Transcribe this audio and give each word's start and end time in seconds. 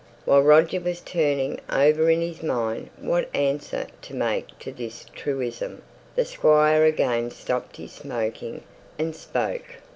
While 0.25 0.41
Roger 0.41 0.79
was 0.79 0.99
turning 0.99 1.59
over 1.69 2.09
in 2.09 2.21
his 2.21 2.41
mind 2.41 2.89
what 2.99 3.29
answer 3.35 3.85
to 4.01 4.15
make 4.15 4.57
to 4.57 4.71
this 4.71 5.05
truism, 5.13 5.83
the 6.15 6.25
squire 6.25 6.83
again 6.85 7.29
stopped 7.29 7.75
his 7.77 7.91
smoking 7.91 8.63
and 8.97 9.15
spoke. 9.15 9.75